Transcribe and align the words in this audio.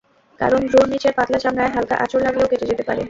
কারণ, 0.39 0.61
ভ্রুর 0.67 0.87
নিচের 0.89 1.13
পাতলা 1.17 1.39
চামড়ায় 1.39 1.73
হালকা 1.75 1.95
আঁচড় 1.95 2.21
লাগলেও 2.23 2.49
কেটে 2.51 2.69
যেতে 2.71 2.83
পারে। 2.83 2.99